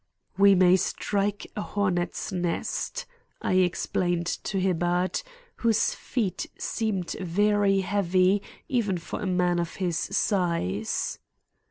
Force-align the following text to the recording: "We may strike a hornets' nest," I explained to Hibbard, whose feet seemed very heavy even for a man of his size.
"We 0.35 0.55
may 0.55 0.77
strike 0.77 1.45
a 1.55 1.61
hornets' 1.61 2.31
nest," 2.31 3.05
I 3.39 3.53
explained 3.57 4.25
to 4.25 4.59
Hibbard, 4.59 5.21
whose 5.57 5.93
feet 5.93 6.47
seemed 6.57 7.11
very 7.21 7.81
heavy 7.81 8.41
even 8.67 8.97
for 8.97 9.21
a 9.21 9.27
man 9.27 9.59
of 9.59 9.75
his 9.75 9.97
size. 9.99 11.19